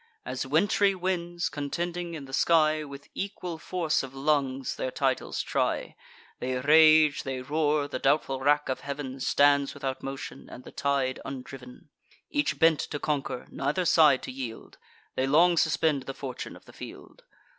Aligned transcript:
As 0.25 0.47
wintry 0.47 0.95
winds, 0.95 1.47
contending 1.47 2.15
in 2.15 2.25
the 2.25 2.33
sky, 2.33 2.83
With 2.83 3.07
equal 3.13 3.59
force 3.59 4.01
of 4.01 4.15
lungs 4.15 4.75
their 4.75 4.89
titles 4.89 5.43
try: 5.43 5.95
They 6.39 6.55
rage, 6.57 7.21
they 7.21 7.41
roar; 7.43 7.87
the 7.87 7.99
doubtful 7.99 8.39
rack 8.39 8.67
of 8.67 8.79
heav'n 8.79 9.19
Stands 9.19 9.75
without 9.75 10.01
motion, 10.01 10.49
and 10.49 10.63
the 10.63 10.71
tide 10.71 11.19
undriv'n: 11.23 11.89
Each 12.31 12.57
bent 12.57 12.79
to 12.79 12.97
conquer, 12.97 13.45
neither 13.51 13.85
side 13.85 14.23
to 14.23 14.31
yield, 14.31 14.79
They 15.13 15.27
long 15.27 15.55
suspend 15.55 16.01
the 16.07 16.15
fortune 16.15 16.55
of 16.55 16.65
the 16.65 16.73
field. 16.73 17.21